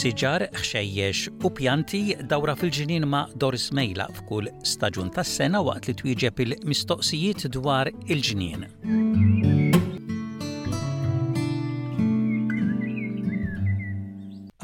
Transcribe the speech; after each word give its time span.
siġar, 0.00 0.46
xejjex 0.64 1.26
u 1.44 1.48
pjanti 1.52 1.98
dawra 2.30 2.54
fil-ġinin 2.56 3.04
ma' 3.04 3.26
Doris 3.36 3.66
Mejla 3.76 4.06
f'kull 4.16 4.48
staġun 4.64 5.10
tas-sena 5.12 5.60
waqt 5.66 5.90
li 5.90 5.94
twieġeb 5.98 6.40
il-mistoqsijiet 6.46 7.44
dwar 7.56 7.90
il 8.08 8.22
ġinin 8.24 8.64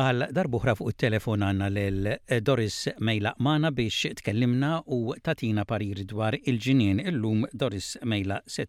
Għal 0.01 0.27
darbuħra 0.38 0.73
fuq 0.79 0.95
il-telefon 0.95 1.45
għanna 1.45 1.68
l-Doris 1.84 2.79
Mejla 3.05 3.34
Mana 3.45 3.75
biex 3.77 4.16
tkellimna 4.23 4.73
u 4.89 5.00
tatina 5.25 5.68
parir 5.68 6.00
dwar 6.14 6.37
il-ġinien 6.41 7.05
illum 7.12 7.45
Doris 7.53 7.98
Mejla 8.09 8.41
se 8.47 8.64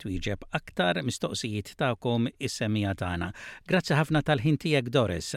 aktar 0.60 1.00
mistoqsijiet 1.08 1.76
ta'kom 1.80 2.28
is-semija 2.38 2.94
tagħna. 3.04 3.32
Grazzi 3.68 3.94
ħafna 4.02 4.22
tal-ħintijek 4.22 4.90
Doris. 4.92 5.36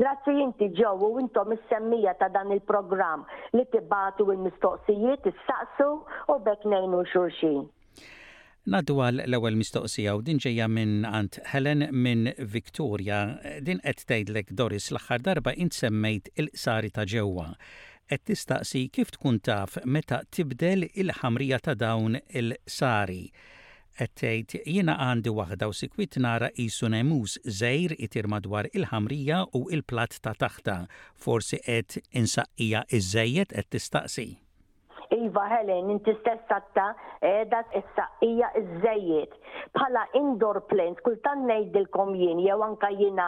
Grazzi 0.00 0.32
inti 0.42 0.66
ġew 0.78 0.94
u 1.04 1.10
intom 1.20 1.52
is-semmija 1.54 2.14
ta' 2.20 2.30
dan 2.32 2.52
il-programm 2.54 3.26
li 3.56 3.64
tibatu 3.74 4.26
il-mistoqsijiet, 4.34 5.26
is-saqsu 5.30 5.88
u 6.32 6.36
bekk 6.46 6.64
ngħinu 6.72 7.02
xulxin. 7.12 7.60
Naddu 8.72 8.96
għal 9.02 9.24
l-ewwel 9.26 9.56
mistoqsija 9.60 10.14
u 10.16 10.22
din 10.28 10.38
ġejja 10.44 10.68
minn 10.70 10.94
Ant 11.08 11.40
Helen 11.52 11.84
minn 12.04 12.30
Victoria. 12.56 13.18
Din 13.68 13.82
qed 13.84 14.02
tgħidlek 14.06 14.54
Doris 14.58 14.88
l-aħħar 14.94 15.24
darba 15.28 15.52
int 15.66 15.76
semmejt 15.82 16.30
il-qsari 16.40 16.92
ta' 16.96 17.06
ġewwa. 17.12 17.48
Qed 18.12 18.24
tistaqsi 18.30 18.86
kif 18.94 19.12
tkun 19.16 19.42
taf 19.48 19.76
meta 19.84 20.22
tibdel 20.30 20.86
il-ħamrija 20.92 21.60
ta' 21.68 21.76
dawn 21.84 22.16
il-sari. 22.28 22.28
il 22.38 22.46
ħamrija 22.46 22.46
ta 22.46 22.54
dawn 22.54 22.56
il 22.56 22.56
sari 22.78 23.24
qed 23.98 24.12
tgħid 24.20 24.62
jiena 24.66 24.94
għandi 25.06 25.30
waħda 25.38 25.68
u 25.68 25.74
sikwit 25.78 26.16
nara 26.24 26.48
qisu 26.56 26.88
nemus 26.94 27.34
żejr 27.60 27.94
itir 28.06 28.28
madwar 28.32 28.68
il-ħamrija 28.78 29.42
u 29.58 29.64
il-platt 29.74 30.20
ta' 30.24 30.34
taħta. 30.44 30.76
Forsi 31.26 31.60
qed 31.66 31.98
insaqija 32.22 32.84
iż-żejjed 32.98 33.52
qed 33.60 33.68
tistaqsi. 33.76 34.28
Iva 35.12 35.42
Helen, 35.50 35.90
inti 35.92 36.12
stess 36.22 36.48
għatta 36.50 36.84
edat 37.28 37.74
is 37.76 38.00
iż-żejjed. 38.28 39.34
Bħala 39.76 40.06
indoor 40.20 40.62
plants, 40.70 41.02
kultan 41.04 41.44
nejdilkom 41.50 42.14
jien, 42.16 42.40
jew 42.46 42.58
anka 42.64 42.88
jina 42.96 43.26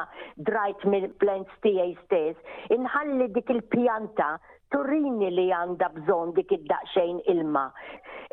drajt 0.49 0.87
mill-plants 0.89 1.61
tiegħi 1.67 1.95
stess, 2.07 2.41
inħalli 2.73 3.29
dik 3.37 3.53
il-pjanta 3.59 4.33
turini 4.73 5.29
li 5.31 5.51
għanda 5.61 5.93
bżon 6.01 6.33
dik 6.41 6.57
id-daqxejn 6.57 7.21
ilma 7.37 7.69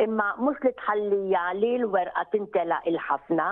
imma 0.04 0.28
mhux 0.44 0.62
li 0.66 0.70
tħallija 0.80 1.42
li 1.60 1.70
l-werqa 1.80 2.24
tintela 2.36 2.78
il-ħafna. 2.92 3.48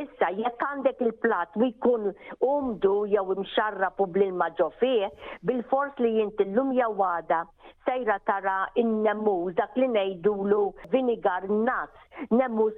Issa 0.00 0.30
jekk 0.38 0.66
għandek 0.68 1.02
il-plat 1.06 1.58
u 1.60 1.68
jkun 1.68 2.08
umdu 2.52 2.94
jew 3.12 3.26
imxarra 3.36 3.92
bl-ilma 3.98 4.48
ġo 4.62 4.70
fih, 4.80 5.10
bil-fors 5.50 5.96
li 6.04 6.14
jintillum 6.20 6.72
jew 6.78 6.92
għada 7.10 7.42
sejra 7.86 8.18
tara 8.30 8.58
in-nemmuż 8.84 9.56
dak 9.60 9.76
li 9.82 9.88
ngħidulu 9.94 10.64
vinigar 10.96 11.48
nazz 11.50 12.11
nemmuż 12.38 12.72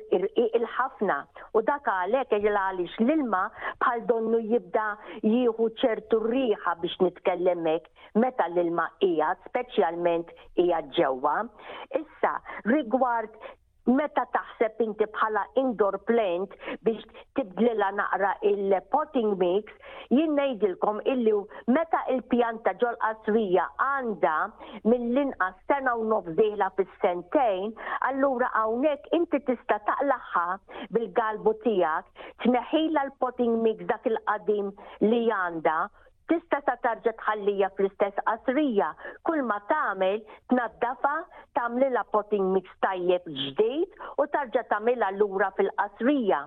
il-ħafna 0.44 1.14
u 1.54 1.62
dak 1.70 1.88
għalhekk 1.92 2.36
eġel 2.38 2.58
għaliex 2.60 3.00
l-ilma 3.04 3.40
bħal 3.82 4.04
donnu 4.10 4.40
jibda 4.52 4.84
jieħu 5.32 5.68
ċertu 5.82 6.20
riħa 6.26 6.76
biex 6.84 7.00
nitkellemek 7.06 7.90
meta 8.24 8.48
l-ilma 8.52 8.88
hija 9.08 9.32
speċjalment 9.48 10.32
hija 10.64 10.80
ġewwa. 10.98 11.36
Issa 12.02 12.34
rigward 12.70 13.36
meta 13.86 14.24
taħseb 14.34 14.78
inti 14.84 15.06
bħala 15.14 15.42
indoor 15.60 15.98
plant 16.08 16.52
biex 16.86 17.04
tibdlila 17.36 17.90
naqra 17.96 18.30
il-potting 18.50 19.34
mix, 19.40 19.68
jien 20.10 20.32
ngħidilkom 20.36 21.02
illi 21.12 21.34
meta 21.76 22.00
il-pjanta 22.14 22.72
ġol 22.80 22.96
qasrija 23.02 23.66
għandha 23.88 24.34
mill-inqas 24.88 25.56
sena 25.68 25.94
u 26.00 26.06
nof 26.12 26.30
zela 26.38 26.70
fis-sentejn, 26.78 27.72
allura 28.12 28.48
hawnhekk 28.54 29.10
inti 29.20 29.42
tista' 29.50 29.80
taqlaħħa 29.90 30.46
bil-galbu 30.96 31.54
tiegħek 31.66 32.30
tneħħilha 32.46 33.06
l-potting 33.10 33.60
mix 33.68 33.88
dak 33.92 34.08
il-qadim 34.14 34.72
li 35.12 35.26
għandha 35.28 35.76
tista 36.30 36.58
ta' 36.66 36.76
tarġa 36.84 37.12
tħallija 37.20 37.68
fl-istess 37.78 38.16
qasrija. 38.28 38.90
Kull 39.28 39.42
ma 39.48 39.56
tagħmel 39.72 40.20
tnaddafa 40.52 41.12
tagħmli 41.58 41.88
la 41.96 42.04
potting 42.14 42.46
mix 42.54 42.72
tajjeb 42.86 43.26
ġdejt 43.40 44.06
u 44.22 44.26
tarġa 44.36 44.62
tagħmilha 44.72 45.10
lura 45.18 45.50
fil-qasrija. 45.58 46.40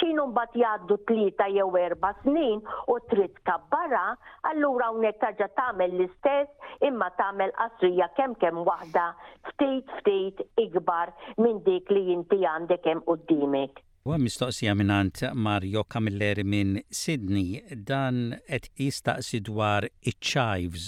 Xejn 0.00 0.20
mbagħad 0.32 0.58
jgħaddu 0.62 0.98
tlieta 1.10 1.48
jew 1.54 1.68
erba' 1.82 2.12
snin 2.24 2.60
u 2.92 2.98
trid 3.12 3.38
kabbara, 3.48 4.04
allura 4.52 4.90
hawnhekk 4.90 5.22
tarġa 5.24 5.48
tagħmel 5.62 5.96
l-istess 5.98 6.74
imma 6.90 7.08
tagħmel 7.22 7.54
qasrija 7.60 8.10
kemm 8.18 8.36
kemm 8.44 8.64
waħda 8.68 9.06
ftit 9.52 9.96
ftit 10.00 10.44
ikbar 10.66 11.16
minn 11.40 11.64
dik 11.68 11.88
li 11.96 12.06
inti 12.18 12.44
għandek 12.54 12.86
hemm 12.92 13.06
qudiemek. 13.08 13.80
U 14.04 14.16
mistoqsija 14.18 14.72
minnant 14.74 15.20
Mario 15.32 15.84
Camilleri 15.84 16.42
minn 16.44 16.80
Sydney 16.90 17.60
dan 17.90 18.16
et 18.56 18.64
jistaqsi 18.80 19.38
dwar 19.48 19.84
iċ-ċajvs 19.90 20.86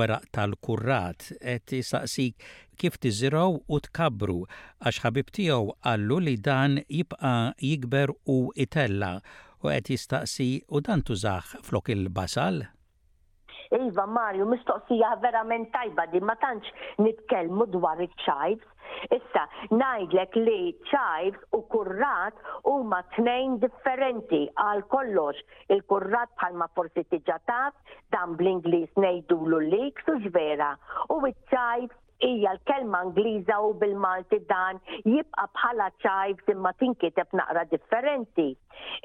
weraq 0.00 0.26
tal-kurrat 0.36 1.30
et 1.54 1.72
jistaqsi 1.72 2.26
kif 2.82 2.98
tiżiraw 3.06 3.56
u 3.64 3.78
tkabru 3.88 4.36
għax 4.44 5.00
ħabib 5.06 5.32
tiegħu 5.38 5.72
għallu 5.80 6.18
li 6.26 6.34
dan 6.50 6.76
jibqa' 6.98 7.34
jikber 7.70 8.12
u 8.34 8.36
itella 8.66 9.10
u 9.62 9.72
qed 9.72 9.88
jistaqsi 9.96 10.50
u 10.68 10.84
dan 10.88 11.00
tużaħ 11.08 11.56
flok 11.70 11.88
il-basal. 11.96 12.60
Iva 13.78 14.04
Marju, 14.16 14.46
mistoqsija 14.50 15.10
verament 15.22 15.70
tajba 15.74 16.04
di 16.12 16.20
ma 16.28 16.34
tantx 16.42 16.72
nitkellmu 17.06 17.66
dwar 17.74 18.00
iċ-ċajbs. 18.06 18.68
Issa, 19.16 19.44
najdlek 19.80 20.34
li 20.40 20.56
ċajbs 20.90 21.44
u 21.58 21.60
kurrat 21.74 22.40
huma 22.72 22.98
tnejn 23.14 23.60
differenti 23.64 24.42
għal 24.64 24.82
kollox. 24.94 25.44
Il-kurrat 25.76 26.34
bħalma 26.40 26.66
forsi 26.74 27.06
tiġataf, 27.14 27.94
dan 28.16 28.34
bl-Inglis 28.40 28.90
nejdulu 29.06 29.62
li 29.68 29.84
u 30.14 30.18
vera. 30.38 30.72
U 31.14 31.22
iċ-ċajbs 31.30 31.99
ija 32.20 32.52
l-kelma 32.54 32.98
Angliża 33.04 33.58
u 33.60 33.72
bil-Malti 33.80 34.40
dan 34.48 34.78
jibqa' 35.04 35.46
bħala 35.56 35.86
chives 36.04 36.50
imma 36.52 36.72
tinkiteb 36.82 37.32
naqra 37.40 37.62
differenti. 37.72 38.50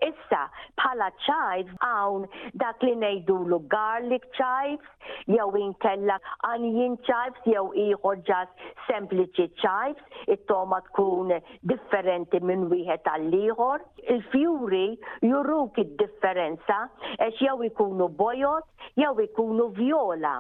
Issa 0.08 0.42
bħala 0.80 1.08
chives 1.26 1.74
hawn 1.84 2.26
dak 2.62 2.84
li 2.84 2.96
ngħidulu 3.02 3.60
garlic 3.74 4.28
chives 4.36 5.16
jew 5.32 5.48
inkella 5.62 6.18
onion 6.52 6.98
chives 7.08 7.42
jew 7.50 7.66
ieħor 7.86 8.22
ġas 8.32 8.52
sempliċi 8.90 9.48
chives, 9.62 10.04
it-toma 10.28 10.82
tkun 10.90 11.36
differenti 11.74 12.40
minn 12.44 12.68
wieħed 12.72 13.12
għall 13.14 13.40
ieħor. 13.42 13.88
Il-fjuri 14.12 14.86
juruk 15.30 15.80
id-differenza 15.86 16.84
għax 17.20 17.44
jew 17.48 17.58
ikunu 17.72 18.10
bojot 18.12 18.92
jew 19.02 19.16
ikunu 19.24 19.72
viola. 19.80 20.36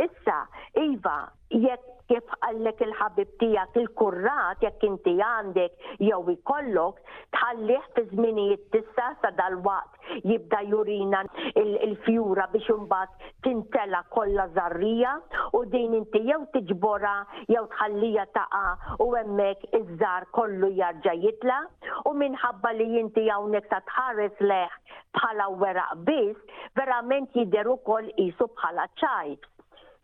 Issa, 0.00 0.44
Iva, 0.80 1.16
jekk 1.50 1.82
kif 2.04 2.24
għallek 2.44 2.82
il-ħabib 2.84 3.28
tijak 3.40 3.76
il-kurrat, 3.80 4.58
jekk 4.60 4.82
inti 4.88 5.12
għandek 5.24 6.02
jew 6.04 6.18
ikollok, 6.34 6.98
tħallih 7.36 7.86
fi 7.94 8.02
żminijiet 8.10 8.66
tissa 8.74 9.06
sa 9.22 9.30
dal-waqt 9.38 10.26
jibda 10.28 10.60
jurina 10.68 11.22
il-fjura 11.56 12.44
biex 12.52 12.68
imbagħad 12.74 13.30
tintela 13.48 14.02
kollha 14.12 14.46
żarrija 14.58 15.14
u 15.56 15.62
din 15.72 15.96
inti 16.02 16.20
jew 16.28 16.42
tiġbora 16.58 17.14
jew 17.54 17.64
tħallija 17.78 18.28
taqa 18.36 18.66
u 19.00 19.08
hemmhekk 19.14 19.72
iż-żar 19.80 20.28
kollu 20.36 20.74
jarġa' 20.82 21.16
jitla 21.24 21.58
u 22.04 22.12
minħabba 22.20 22.74
li 22.82 22.90
inti 23.00 23.24
hawnhekk 23.32 23.72
sa 23.72 23.80
tħares 23.88 24.44
leħ 24.52 24.76
bħala 25.16 25.48
weraq 25.64 25.98
biss, 26.04 26.62
verament 26.76 27.32
jidher 27.32 27.70
ukoll 27.78 28.12
qisu 28.20 28.52
bħala 28.60 28.90
ċajt. 29.00 29.42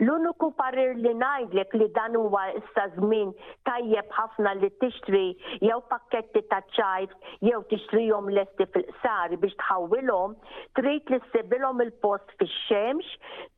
L-uniku 0.00 0.48
parir 0.56 0.94
li 0.96 1.10
najdlek 1.20 1.74
li 1.76 1.86
dan 1.96 2.14
huwa 2.16 2.46
issa 2.56 2.86
żmien 2.94 3.32
tajjeb 3.68 4.14
ħafna 4.16 4.54
li 4.56 4.70
tixtri 4.80 5.20
jew 5.60 5.76
pakketti 5.92 6.40
ta' 6.48 6.62
ċajf 6.76 7.12
jew 7.48 7.60
tixtrihom 7.72 8.30
lesti 8.32 8.64
fil-qsari 8.76 9.36
biex 9.42 9.58
tħawilhom, 9.60 10.38
trid 10.78 11.12
li 11.12 11.18
ssibilhom 11.26 11.82
il-post 11.84 12.32
fix-xemx, 12.40 13.12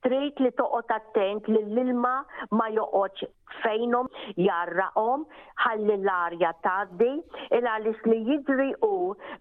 trid 0.09 0.43
li 0.43 0.51
toqgħod 0.59 0.91
attent 0.97 1.53
li 1.55 1.63
l-ilma 1.63 2.15
ma 2.59 2.67
joqgħodx 2.75 3.31
fejnom 3.63 4.07
jarraqom 4.41 5.23
ħalli 5.63 5.95
l-arja 6.01 6.51
taddi 6.67 7.13
il 7.59 7.69
għalis 7.71 8.03
li 8.09 8.19
jidri 8.31 8.71
u 8.89 8.95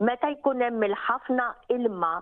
meta 0.05 0.29
jkun 0.35 0.61
hemm 0.67 0.85
il-ħafna 0.89 1.45
ilma 1.79 2.13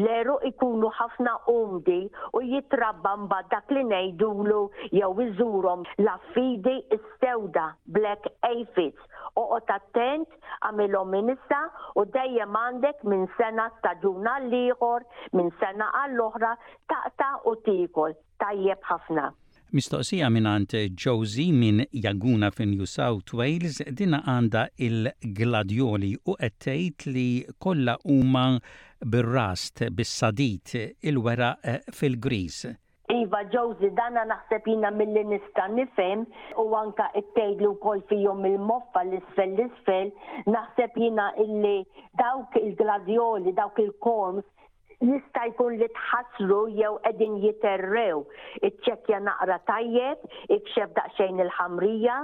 l-eru 0.00 0.38
ikunu 0.50 0.90
ħafna 0.98 1.36
umdi 1.54 2.00
u 2.32 2.42
jitrabban 2.50 3.28
mbagħad 3.28 3.50
dak 3.54 3.74
li 3.78 3.82
ngħidu 3.92 4.23
iżulu 4.24 4.70
jew 4.92 5.14
iżurhom 5.22 5.82
l-affidi 5.98 6.76
istewda 6.96 7.74
black 7.96 8.26
aphids 8.42 9.02
u 9.36 9.42
attent 9.56 10.28
għamilhom 10.66 11.08
minn 11.12 11.34
u 11.96 12.04
dejjem 12.14 12.56
għandek 12.60 13.02
minn 13.04 13.26
sena 13.38 13.68
staġuna 13.78 14.36
l-ieħor, 14.48 15.04
minn 15.36 15.50
sena 15.60 15.88
għall-oħra 16.02 16.52
taqta 16.92 17.30
u 17.50 17.54
tikol 17.66 18.14
tajjeb 18.40 18.80
ħafna. 18.90 19.28
Mistoqsija 19.74 20.28
minn 20.30 20.46
għand 20.46 20.76
Josie 21.02 21.48
minn 21.52 21.82
Jaguna 21.90 22.52
fin 22.54 22.70
New 22.76 22.86
South 22.86 23.34
Wales 23.34 23.80
dina 23.98 24.20
għanda 24.30 24.66
il-gladjoli 24.86 26.12
u 26.30 26.36
għettejt 26.38 27.08
li 27.14 27.26
kolla 27.58 27.96
huma 28.04 28.46
bil-rast, 29.04 29.88
bil-sadit, 29.90 30.76
il-wera 31.10 31.56
eh, 31.60 31.80
fil-gris. 31.92 32.64
Iva 33.12 33.40
ġowzi 33.52 33.88
dana 33.96 34.20
naħseb 34.28 34.68
jina 34.70 34.90
mill 34.98 35.18
nista 35.32 35.64
nifem 35.72 36.22
u 36.62 36.64
anka 36.78 37.08
it 37.20 37.28
tejdlu 37.34 37.72
kol 37.82 38.00
fijom 38.12 38.40
il-moffa 38.50 39.02
l-isfel 39.06 39.52
l-isfel 39.58 40.08
naħseb 40.54 40.96
jina 41.04 41.26
illi 41.44 41.76
dawk 42.22 42.56
il-gladjoli, 42.62 43.52
dawk 43.60 43.82
il-korms 43.86 44.48
jista' 45.02 45.44
jkun 45.50 45.78
li 45.78 45.86
tħassru 45.96 46.58
jew 46.78 46.92
qegħdin 47.04 47.34
jiterrew. 47.42 48.20
Iċċekkja 48.62 49.18
naqra 49.26 49.56
tajjeb, 49.68 50.26
ikxef 50.56 50.92
daqsxejn 50.96 51.42
il-ħamrija, 51.44 52.18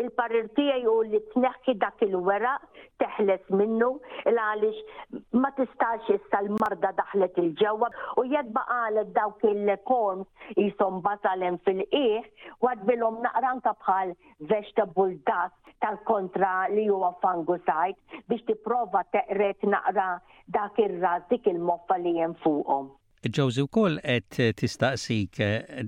il-parir 0.00 0.48
tiegħi 0.56 0.86
u 0.92 0.96
li 1.08 1.20
tneħħi 1.34 1.74
dak 1.82 2.02
il-weraq 2.06 2.86
teħles 3.02 3.58
minnu 3.58 3.90
għaliex 4.32 5.22
ma 5.42 5.50
tistax 5.56 6.12
issa 6.18 6.42
l-marda 6.44 6.92
daħlet 7.00 7.40
il-ġewwa 7.42 7.88
u 8.22 8.26
jekk 8.30 8.52
baqalet 8.56 9.10
dawk 9.16 9.42
il-korn 9.50 10.22
jisom 10.56 11.00
basalem 11.02 11.58
fil-qiegħ 11.66 12.52
wadbilhom 12.62 13.18
naqranta 13.26 13.74
bħal 13.84 14.14
vegetable 14.54 15.18
dust 15.28 15.61
tal-kontra 15.82 16.52
li 16.76 16.84
huwa 16.90 17.10
fangusajt 17.24 18.16
biex 18.30 18.44
tipprova 18.48 19.02
teqret 19.16 19.66
naqra 19.74 20.08
dak 20.56 20.78
ir-ras 20.84 21.26
dik 21.32 21.48
il-moffa 21.54 21.98
li 22.04 22.14
hemm 22.20 22.36
fuqhom. 22.44 22.90
Ġawżi 23.36 23.62
wkoll 23.68 23.98
qed 24.02 24.56
tistaqsik 24.60 25.38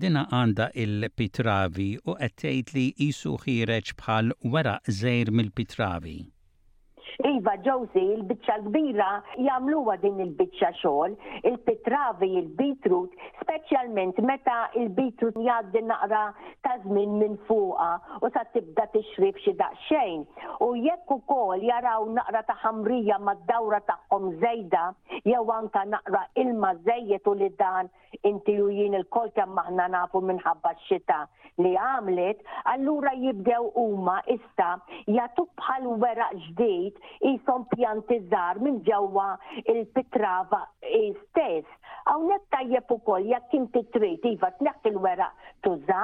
dina 0.05 0.21
għandha 0.39 0.69
il-pitravi 0.85 1.89
u 2.11 2.15
qed 2.21 2.37
tgħid 2.43 2.71
li 2.77 2.87
isu 3.09 3.35
ħireġ 3.47 3.97
bħal 4.03 4.37
wara 4.55 4.77
żejr 5.03 5.33
mill-pitravi. 5.41 6.19
Iva 7.23 7.55
ġawzi, 7.63 8.03
il-bicċa 8.17 8.55
kbira 8.65 9.09
jamluwa 9.47 9.95
din 10.03 10.19
il-bicċa 10.21 10.71
xol, 10.81 11.15
il-pitravi, 11.47 12.31
il-bitrut, 12.41 13.15
specialment 13.41 14.19
meta 14.27 14.65
il-bitrut 14.75 15.39
jgħaddi 15.39 15.83
naqra 15.87 16.23
ta' 16.67 16.75
żmien 16.83 17.15
minn 17.21 17.37
fuqa 17.47 17.93
u 18.21 18.31
sa' 18.35 18.45
tibda 18.55 18.89
tixrib 18.97 19.39
xi 19.45 19.55
daqsxejn. 19.61 20.25
U 20.67 20.73
jekk 20.77 21.15
ukoll 21.19 21.63
jaraw 21.69 22.09
naqra 22.17 22.43
ta' 22.51 22.59
ħamrija 22.65 23.21
ma' 23.23 23.37
dawra 23.53 23.83
tagħhom 23.93 24.33
żejda, 24.43 24.85
jew 25.29 25.45
anka 25.59 25.85
naqra 25.95 26.25
ilma 26.43 26.75
żejjed 26.89 27.31
u 27.31 27.37
li 27.39 27.51
dan 27.61 27.93
inti 28.25 28.59
u 28.63 28.73
jien 28.75 28.99
il-kol 28.99 29.31
kemm 29.39 29.63
aħna 29.65 29.89
nafu 29.95 30.21
minħabba 30.25 30.75
xita 30.89 31.23
li 31.63 31.77
għamlet, 31.79 32.41
allura 32.73 33.13
jibdew 33.15 33.69
huma 33.79 34.19
issa 34.35 34.73
jagħtuk 35.15 35.53
bħal 35.61 35.87
weraq 36.03 36.41
ġdid 36.59 37.03
jisom 37.25 37.65
pjanti 37.75 38.17
żgħar 38.25 38.61
minn 38.65 38.79
ġewwa 38.87 39.27
il-pitrava 39.73 40.61
stess. 40.87 41.79
Hawnhekk 42.07 42.51
tajjeb 42.55 42.93
ukoll 42.99 43.29
jekk 43.33 43.55
inti 43.59 43.83
trid 43.95 44.27
iva 44.31 44.51
tneħħi 44.59 44.93
il-weraq 44.93 45.49
tuża 45.67 46.03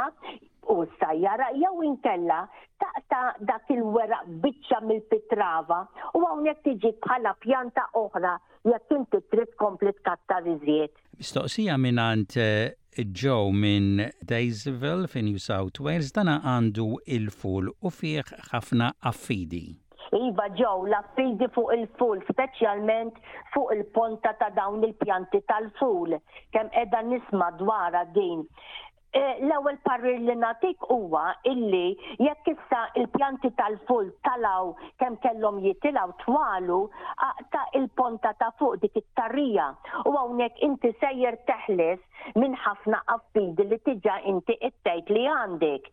u 0.70 0.78
s-sajjara 0.86 1.50
jew 1.58 1.84
inkella 1.90 2.40
taqta 2.82 3.20
dak 3.50 3.70
il-weraq 3.74 4.30
biċċa 4.44 4.80
mill-pitrava 4.88 5.80
u 6.20 6.24
hawnhekk 6.24 6.64
tiġi 6.68 6.94
bħala 7.04 7.34
pjanta 7.44 7.86
oħra 8.02 8.36
jekk 8.70 8.96
inti 9.00 9.22
trid 9.34 9.56
komplet 9.60 10.00
tkatta 10.00 10.40
iżjed. 10.56 10.94
Mistoqsija 11.20 11.76
minant 11.78 12.36
eh, 12.40 12.72
Joe 13.16 13.52
minn 13.54 14.00
Daysville 14.26 15.08
fin 15.08 15.28
New 15.28 15.38
South 15.40 15.78
Wales 15.84 16.12
dana 16.16 16.40
għandu 16.54 16.94
il-ful 17.18 17.68
u 17.76 17.92
fih 17.92 18.24
ħafna 18.50 18.94
affidi. 19.12 19.68
Iva 20.12 20.46
ġew 20.58 20.86
l-affidi 20.90 21.46
fuq 21.54 21.70
il-ful, 21.76 22.22
speċjalment 22.30 23.18
fuq 23.54 23.74
il-ponta 23.76 24.32
ta' 24.40 24.50
dawn 24.58 24.82
il-pjanti 24.82 25.40
tal-ful, 25.52 26.18
kemm 26.54 26.72
edha 26.82 27.02
nisma 27.12 27.52
dwara 27.60 28.04
din. 28.16 28.42
E, 29.10 29.20
l-ewwel 29.42 29.74
parri 29.82 30.12
li 30.22 30.34
natik 30.38 30.84
huwa 30.86 31.32
illi 31.52 31.86
jekk 32.22 32.50
issa 32.52 32.82
il-pjanti 33.00 33.50
tal-ful 33.58 34.12
talaw 34.26 34.68
kemm 35.02 35.16
kellhom 35.24 35.56
jitilaw 35.64 36.12
twalu 36.22 36.76
ta' 37.54 37.64
il-ponta 37.80 38.30
ta' 38.42 38.52
fuq 38.58 38.78
dik 38.84 39.00
it-tarrija 39.02 39.66
u 40.06 40.14
hawnhekk 40.18 40.62
inti 40.66 40.92
sejjer 41.00 41.40
teħles 41.50 42.38
minn 42.38 42.54
ħafna 42.66 43.02
affidi 43.16 43.66
li 43.72 43.80
tiġa 43.88 44.20
inti 44.30 44.54
ittejt 44.70 45.10
li 45.16 45.26
għandek. 45.34 45.90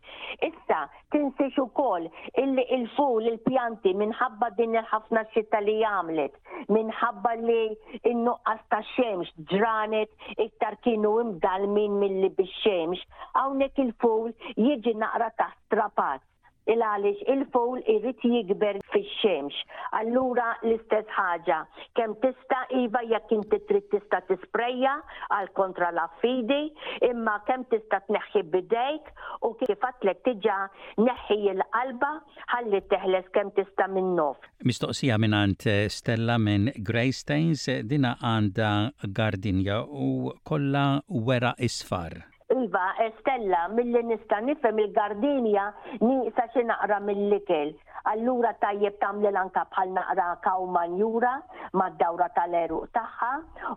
Issa 0.52 0.84
tinsiex 1.12 1.54
ukoll 1.64 2.08
illi 2.42 2.64
il-ful 2.76 3.28
il-pjanti 3.28 3.92
minħabba 4.00 4.48
din 4.58 4.74
il-ħafna 4.80 5.22
xitta 5.36 5.60
li 5.68 5.76
jamlet, 5.82 6.34
minħabba 6.78 7.32
li 7.46 7.56
in-nuqqas 8.12 8.60
ta' 8.74 8.82
xemx 8.92 9.32
ġranet 9.54 10.28
iktar 10.46 10.76
kienu 10.88 11.14
imdalmin 11.24 11.98
mill-li 12.04 12.30
bix-xemx, 12.42 13.06
hawnhekk 13.40 13.80
il-ful 13.88 14.30
jiġi 14.68 14.98
naqra 15.04 15.30
ta' 15.40 15.52
strapat 15.62 16.20
il 16.70 16.82
għaliex 16.84 17.22
il-fowl 17.32 17.78
irrid 17.90 18.24
jikber 18.24 18.78
fix-xemx. 18.92 19.56
Allura 20.00 20.50
l-istess 20.66 21.08
ħaġa, 21.16 21.60
kemm 21.96 22.16
tista' 22.22 22.62
iva 22.82 23.00
jekk 23.08 23.34
inti 23.38 23.60
trid 23.70 23.86
tista' 23.94 24.20
tispreja 24.28 24.96
għal 25.34 25.48
kontra 25.58 25.90
la 25.96 26.04
fidi 26.22 26.60
imma 27.08 27.38
kemm 27.48 27.64
tista' 27.72 28.02
tneħħi 28.10 28.44
bidejk 28.52 29.12
u 29.48 29.52
kif 29.62 29.88
għatlek 29.90 30.22
tiġa 30.28 30.58
neħħi 31.08 31.38
il 31.54 31.64
qalba 31.76 32.12
ħalli 32.52 32.82
teħles 32.92 33.32
kemm 33.38 33.54
tista' 33.58 33.88
minn 33.94 34.12
nof. 34.18 34.40
Mistoqsija 34.68 35.18
minn 35.24 35.36
għand 35.40 35.68
eh, 35.72 35.86
Stella 35.92 36.36
minn 36.42 36.68
Greystains 36.76 37.64
eh, 37.72 37.80
dina 37.86 38.16
għanda 38.20 38.74
gardinja 39.14 39.80
u 39.86 40.34
kollha 40.44 40.88
wera 41.08 41.54
isfar. 41.58 42.20
Iva, 42.56 42.86
Stella, 43.18 43.60
mill-li 43.74 44.02
nista 44.04 44.38
nifhem 44.46 44.78
il-gardinja 44.84 45.64
nisa 46.06 46.44
xi 46.52 46.62
naqra 46.68 46.98
mill-ikel 47.06 47.68
allura 48.12 48.52
tajjeb 48.60 48.98
tagħmel 49.00 49.36
anka 49.40 49.64
bħal 49.72 49.92
naqra 49.96 50.26
kaw 50.46 50.66
manjura 50.76 51.32
mad-dawra 51.80 52.28
tal-eruq 52.36 52.86
tagħha 52.96 53.30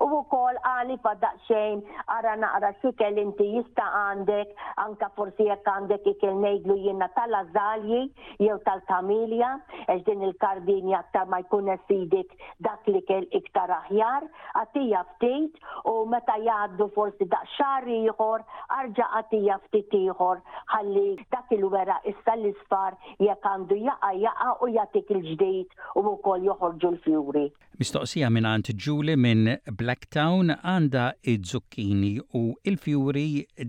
u 0.06 0.10
wkoll 0.20 0.60
għali 0.74 0.98
fadaqxejn 1.04 1.82
ara 2.18 2.36
naqra 2.44 2.74
xikel 2.82 3.18
inti 3.24 3.48
jista' 3.56 3.88
għandek 4.02 4.54
anka 4.86 5.10
forsi 5.16 5.48
jekk 5.50 5.68
għandek 5.74 6.10
ikel 6.14 6.36
ngħidlu 6.44 6.78
jiena 6.86 7.10
tal-ażalji 7.18 8.02
jew 8.46 8.58
tal-kamilja 8.66 9.52
għax 9.88 10.06
din 10.10 10.26
il 10.30 10.36
kardin 10.44 10.94
aktar 11.02 11.28
ma 11.32 11.42
jkun 11.46 11.72
esidik 11.78 12.36
dak 12.68 12.88
li 12.88 13.04
kell 13.10 13.28
iktar 13.42 13.74
aħjar 13.80 14.28
għatija 14.62 15.04
ftit 15.16 15.60
u 15.90 15.96
meta 16.06 16.38
jgħaddu 16.44 16.90
forsi 16.96 17.30
daqxar 17.34 17.90
ieħor 17.96 18.46
arġa' 18.80 19.10
għatija 19.22 19.60
ftit 19.68 19.98
ieħor 20.02 20.42
ħalli 20.76 21.08
dak 21.32 21.56
il-wera 21.58 22.00
issa 22.14 22.36
l-isfar 22.40 22.98
jekk 23.20 23.52
għandu 23.54 23.82
jaqa' 23.86 24.11
jaqa 24.20 24.50
u 24.62 24.68
jatik 24.76 25.12
il-ġdejt 25.14 25.76
u 25.96 26.04
wkoll 26.12 26.48
joħorġu 26.50 26.92
l-fjuri. 26.92 27.44
Mistoqsija 27.82 28.30
minn 28.34 28.50
Ant 28.52 28.72
Julie 28.86 29.16
minn 29.28 29.54
Blacktown 29.82 30.56
għanda 30.60 31.06
id 31.36 31.48
zukkini 31.54 32.14
u 32.42 32.46
il-fjuri 32.74 33.28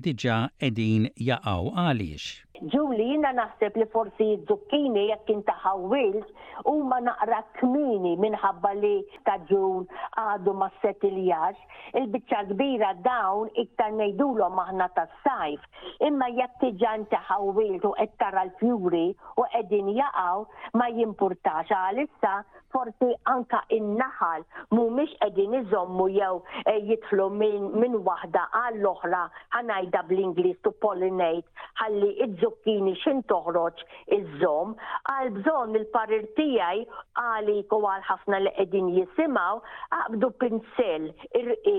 diġa 0.09 0.39
edin 0.71 1.09
jaqaw 1.31 1.73
għaliex 1.75 2.29
ġuli 2.73 3.05
jina 3.11 3.31
naħseb 3.37 3.77
li 3.81 3.85
forsi 3.93 4.27
zucchini 4.49 5.03
jekk 5.09 5.31
inta 5.35 5.55
ħawilt 5.65 6.29
u 6.71 6.75
ma 6.91 6.99
naqra 7.07 7.39
kmini 7.59 8.13
minħabba 8.25 8.73
li 8.81 8.93
staġun 9.17 9.89
għadu 10.23 10.55
ma 10.61 10.69
settiljax, 10.83 11.57
il-bicċa 11.99 12.43
kbira 12.53 12.93
dawn 13.07 13.51
iktar 13.65 13.91
nejdulu 13.99 14.47
maħna 14.61 14.87
ta' 14.95 15.09
sajf. 15.25 15.63
Imma 16.11 16.31
jekk 16.39 16.61
tiġa 16.67 16.95
inta 17.01 17.25
u 17.41 17.53
qed 17.59 18.15
tara 18.23 18.45
l-fjuri 18.47 19.07
u 19.39 19.43
qegħdin 19.57 19.91
jaqgħu 19.99 20.79
ma 20.79 20.89
jimpurtax 20.99 21.75
għalissa 21.77 22.35
forsi 22.73 23.09
anka 23.33 23.61
innaħal 23.77 24.45
mu 24.73 24.83
mhumiex 24.87 25.17
qegħdin 25.23 25.57
iżommu 25.61 26.07
jew 26.13 26.39
eh, 26.67 26.79
jitlu 26.89 27.27
minn 27.37 27.97
waħda 28.09 28.45
għall 28.61 28.89
oħra 28.91 29.23
ħanajda 29.57 30.03
bl-Ingliż 30.11 30.61
to 30.67 30.73
pollinate 30.85 31.69
ħalli 31.81 32.11
id-zukkini 32.27 32.95
xin 33.03 33.23
toħroġ 33.31 33.85
iż 34.17 34.39
zom 34.43 34.75
għal 35.15 35.31
bżonn 35.39 35.79
il-parir 35.81 36.25
tiegħi 36.39 36.85
għalik 37.25 37.77
ħafna 38.09 38.41
li 38.45 38.55
qegħdin 38.59 38.91
jisimgħu 38.99 39.63
għabdu 39.99 40.31
pinsel 40.43 41.09
ir-i 41.43 41.79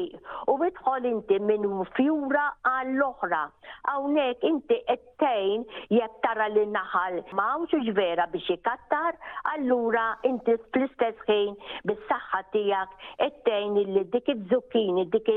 u 0.54 0.58
bitħol 0.64 1.10
inti 1.12 1.40
minn 1.48 1.68
fjura 1.98 2.48
għall 2.72 3.04
oħra 3.10 3.44
hawnhekk 3.92 4.50
inti 4.54 4.82
ettejn 4.88 5.12
tgħin 5.24 5.62
jekk 5.96 6.18
tara 6.24 6.50
li 6.52 6.66
naħal 6.68 7.22
mawx 7.38 7.94
vera 7.96 8.26
biex 8.34 8.52
ikattar 8.58 9.16
allura 9.54 10.10
inti 10.28 10.58
split 10.66 10.83
fl-istess 10.84 11.18
ħin 11.28 11.54
bis-saħħa 11.90 12.40
tiegħek 12.52 12.90
tgħin 13.46 13.94
li 13.96 14.04
dik 14.16 14.30
iż-żukkini, 14.34 15.06
dik 15.14 15.30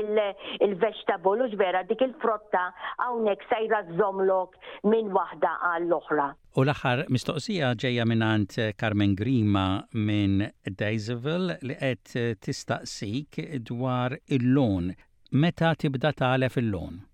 il-veġtabol 0.61 1.41
u 1.41 1.47
ġvera 1.55 1.83
dik 1.89 2.03
il-frotta 2.07 2.65
hawnhekk 3.03 3.47
sejra 3.51 3.81
żomlok 3.99 4.55
minn 4.91 5.11
waħda 5.15 5.51
għall-oħra. 5.71 6.27
U 6.57 6.63
l-aħħar 6.65 7.05
mistoqsija 7.13 7.73
ġejja 7.83 8.05
minnant 8.09 8.57
eh, 8.57 8.71
Carmen 8.77 9.15
Grima 9.19 9.65
minn 9.93 10.47
Daisville 10.65 11.59
li 11.61 11.75
qed 11.81 12.39
tistaqsik 12.45 13.41
dwar 13.69 14.17
il-lon. 14.27 14.91
Meta 15.31 15.73
tibda 15.77 16.13
tagħlef 16.15 16.57
il-lon? 16.61 17.06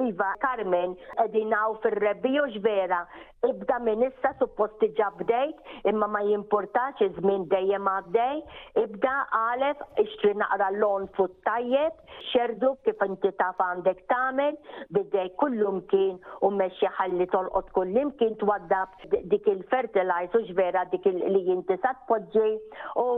Iva, 0.00 0.34
Carmen, 0.40 0.96
edinaw 1.24 1.74
fil-rebbi 1.82 2.30
u 2.40 2.46
vera, 2.64 3.00
ibda 3.44 3.78
minissa 3.84 4.32
supposti 4.38 4.88
ġabdejt, 4.96 5.60
imma 5.90 6.08
ma 6.14 6.22
jimportax 6.28 7.02
iż-żmien 7.06 7.44
dejjem 7.50 7.88
għaddej, 7.92 8.40
ibda 8.84 9.14
għalef 9.40 9.82
ixtri 10.04 10.32
naqra 10.42 10.70
l 10.78 10.82
on 10.88 11.08
fut 11.18 11.34
tajjeb, 11.48 11.98
xerdu 12.30 12.72
kif 12.86 13.02
inti 13.08 13.32
taf 13.42 13.60
għandek 13.66 14.00
tamel, 14.12 14.56
bidej 14.96 15.32
kullum 15.42 15.82
kien 15.92 16.16
u 16.48 16.52
meċi 16.56 16.92
ħalli 17.00 17.28
tolqot 17.36 17.70
kullim 17.76 18.14
kien 18.22 18.38
twaddab 18.40 18.96
dik 19.12 19.52
il-fertilizer 19.54 20.40
u 20.40 20.46
ġvera 20.54 20.86
dik 20.94 21.10
li 21.12 21.48
jinti 21.50 21.76
sat 21.84 22.06
podġi, 22.08 22.54
u 23.02 23.08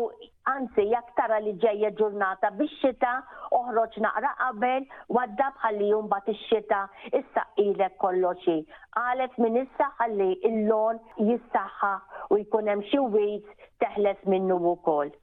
anzi 0.52 0.84
jaktara 0.90 1.14
tara 1.16 1.36
li 1.40 1.54
ġejja 1.62 1.88
ġurnata 1.96 2.50
bix-xita 2.58 3.12
uħroċ 3.58 4.00
naqra 4.04 4.30
qabel 4.38 4.86
wadda 5.16 5.46
bħalli 5.58 5.90
jum 5.92 6.08
bat 6.14 6.30
xita 6.44 6.80
issa 7.20 7.44
ilek 7.64 7.96
kolloċi. 8.04 8.56
Għalet 9.02 9.38
minn 9.44 9.60
issa 9.64 9.90
ħalli 10.00 10.30
il-lon 10.50 11.00
u 11.26 12.38
jkun 12.44 12.72
hemm 12.72 12.86
xi 12.90 13.28
teħles 13.84 14.26
minnu 14.34 14.58
wkoll. 14.76 15.14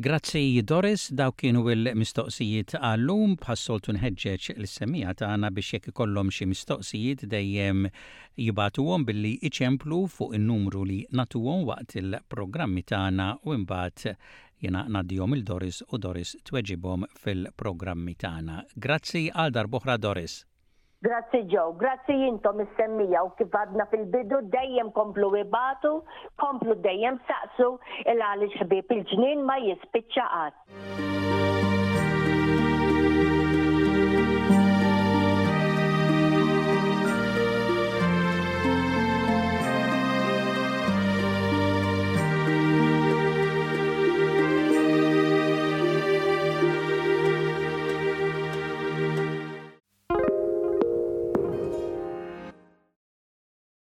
Grazzi 0.00 0.62
Doris, 0.64 1.02
daw 1.12 1.28
kienu 1.36 1.60
il-mistoqsijiet 1.74 2.72
għallum 2.78 3.34
bħassoltu 3.42 3.92
nħedġeċ 3.96 4.54
l-semija 4.54 5.10
għana 5.26 5.50
biex 5.58 5.74
jek 5.76 5.90
kollom 5.98 6.32
xi 6.32 6.46
mistoqsijiet 6.54 7.26
dejjem 7.34 7.84
għom 8.46 9.04
billi 9.10 9.34
iċemplu 9.50 9.98
fuq 10.14 10.32
il 10.38 10.46
numru 10.48 10.86
li 10.92 10.98
għom 11.12 11.60
waqt 11.72 11.98
il-programmi 12.00 12.80
għana 13.02 13.28
u 13.44 13.52
imbat 13.58 14.06
jena 14.64 14.86
naddihom 14.96 15.36
il-Doris 15.36 15.82
u 15.92 16.00
Doris 16.06 16.32
tweġibhom 16.48 17.04
fil-programmi 17.20 18.16
għana. 18.32 18.62
Grazzi 18.88 19.26
għal 19.36 19.52
darbohra 19.58 19.98
Doris. 20.06 20.46
Grazzi 21.06 21.38
ġew, 21.52 21.62
grazie 21.82 22.12
jintom 22.22 22.58
is-semmija 22.64 23.22
u 23.24 23.30
kif 23.38 23.54
għadna 23.60 23.86
fil-bidu 23.92 24.40
dejjem 24.56 24.90
komplu 24.98 25.30
ibatu, 25.38 25.94
komplu 26.44 26.76
dejjem 26.88 27.16
saqsu 27.30 27.70
il-għalix 28.04 28.60
ħbib 28.66 28.94
il-ġnien 28.98 29.46
ma 29.52 29.56
jispiċċaqat. 29.64 31.28